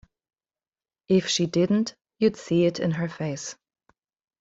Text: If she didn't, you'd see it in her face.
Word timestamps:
If 1.09 1.27
she 1.27 1.45
didn't, 1.45 1.93
you'd 2.17 2.35
see 2.35 2.65
it 2.65 2.79
in 2.79 2.89
her 2.93 3.07
face. 3.07 3.55